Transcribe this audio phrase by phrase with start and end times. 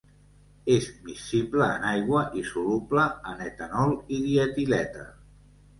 [0.75, 5.11] És miscible en aigua i soluble en etanol i dietilèter.